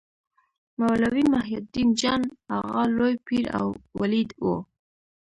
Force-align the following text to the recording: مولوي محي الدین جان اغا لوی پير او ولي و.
مولوي 0.79 1.23
محي 1.33 1.55
الدین 1.61 1.89
جان 1.99 2.21
اغا 2.57 2.83
لوی 2.97 3.13
پير 3.25 3.45
او 3.57 3.67
ولي 3.99 4.23
و. 4.43 4.45